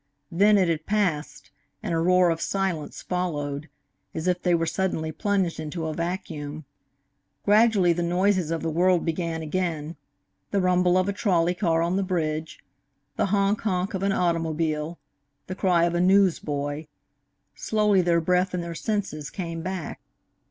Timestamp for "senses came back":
18.73-20.01